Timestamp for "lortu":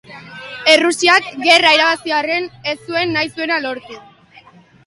3.67-4.01